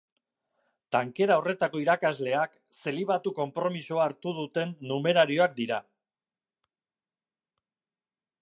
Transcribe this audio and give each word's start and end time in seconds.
Tankera 0.95 1.35
horretako 1.41 1.81
irakasleak 1.83 2.57
zelibatu 2.85 3.35
konpromisoa 3.41 4.07
hartu 4.09 4.35
duten 4.41 4.75
numerarioak 4.93 5.57
dira. 5.63 5.81